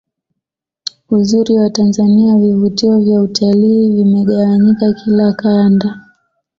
[1.09, 5.99] uzuri wa tanzania vivutio vya utalii vimegawanyika kila Kanda